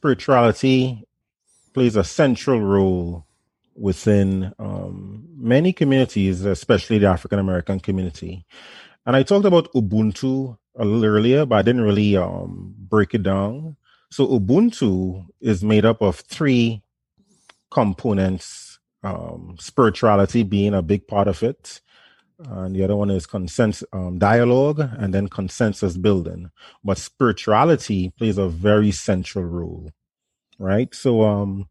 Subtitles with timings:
[0.00, 1.04] spirituality
[1.74, 3.26] plays a central role
[3.74, 8.46] within um, many communities, especially the African American community.
[9.04, 13.22] And I talked about Ubuntu a little earlier, but I didn't really um, break it
[13.22, 13.76] down.
[14.10, 16.82] So Ubuntu is made up of three
[17.70, 21.82] components, um, spirituality being a big part of it.
[22.48, 26.50] And the other one is consensus um, dialogue and then consensus building.
[26.82, 29.90] But spirituality plays a very central role,
[30.58, 30.94] right?
[30.94, 31.68] So, um,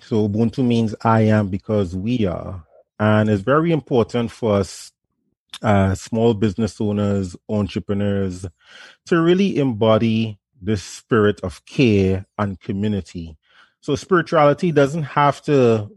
[0.00, 2.64] so Ubuntu means I am because we are.
[2.98, 4.92] And it's very important for us,
[5.62, 8.46] uh, small business owners, entrepreneurs,
[9.06, 13.36] to really embody this spirit of care and community.
[13.80, 15.90] So spirituality doesn't have to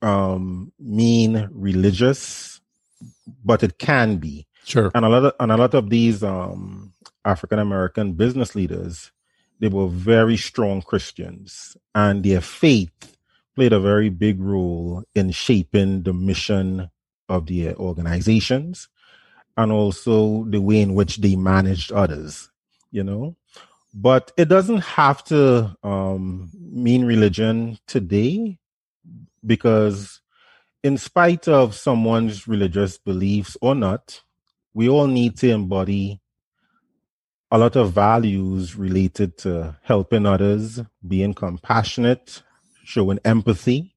[0.00, 2.51] um, mean religious,
[3.44, 4.46] but it can be.
[4.64, 4.90] Sure.
[4.94, 6.92] And a lot of and a lot of these um,
[7.24, 9.10] African American business leaders,
[9.60, 13.16] they were very strong Christians, and their faith
[13.54, 16.90] played a very big role in shaping the mission
[17.28, 18.88] of their organizations
[19.56, 22.50] and also the way in which they managed others
[22.90, 23.36] you know
[23.94, 28.58] but it doesn't have to um, mean religion today
[29.44, 30.21] because
[30.82, 34.22] in spite of someone's religious beliefs or not
[34.74, 36.20] we all need to embody
[37.50, 42.42] a lot of values related to helping others being compassionate
[42.84, 43.94] showing empathy.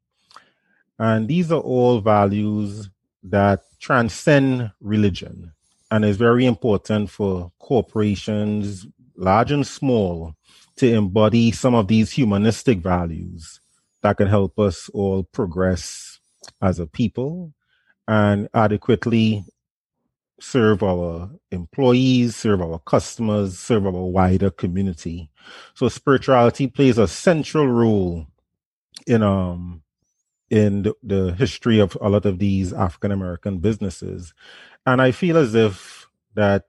[0.98, 2.90] And these are all values
[3.24, 5.52] that transcend religion.
[5.92, 10.36] And is very important for corporations, large and small,
[10.78, 13.62] to embody some of these humanistic values
[14.02, 16.20] that can help us all progress
[16.62, 17.54] as a people
[18.08, 19.46] and adequately
[20.40, 25.30] serve our employees, serve our customers, serve our wider community.
[25.74, 28.28] So spirituality plays a central role
[29.08, 29.82] in um
[30.50, 34.34] in the, the history of a lot of these African American businesses.
[34.86, 36.66] And I feel as if that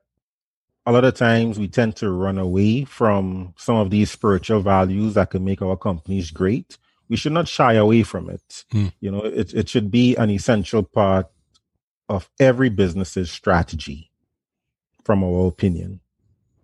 [0.86, 5.14] a lot of times we tend to run away from some of these spiritual values
[5.14, 6.78] that can make our companies great.
[7.08, 8.64] We should not shy away from it.
[8.72, 8.92] Mm.
[9.00, 11.28] You know, it, it should be an essential part
[12.08, 14.10] of every business's strategy,
[15.04, 16.00] from our opinion.